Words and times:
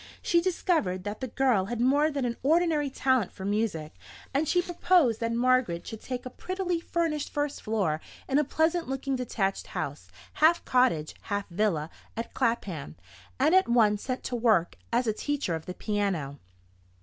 She 0.23 0.41
discovered 0.41 1.03
that 1.03 1.19
the 1.19 1.27
girl 1.27 1.65
had 1.65 1.79
more 1.79 2.09
than 2.09 2.25
an 2.25 2.35
ordinary 2.41 2.89
talent 2.89 3.31
for 3.31 3.45
music; 3.45 3.93
and 4.33 4.47
she 4.47 4.59
proposed 4.59 5.19
that 5.19 5.31
Margaret 5.31 5.85
should 5.85 6.01
take 6.01 6.25
a 6.25 6.31
prettily 6.31 6.79
furnished 6.79 7.29
first 7.31 7.61
floor 7.61 8.01
in 8.27 8.39
a 8.39 8.43
pleasant 8.43 8.87
looking 8.87 9.15
detached 9.15 9.67
house, 9.77 10.07
half 10.33 10.65
cottage, 10.65 11.13
half 11.21 11.47
villa, 11.49 11.91
at 12.17 12.33
Clapham, 12.33 12.95
and 13.39 13.53
at 13.53 13.69
once 13.69 14.01
set 14.01 14.23
to 14.23 14.35
work 14.35 14.75
as 14.91 15.05
a 15.05 15.13
teacher 15.13 15.53
of 15.53 15.67
the 15.67 15.75
piano. 15.75 16.39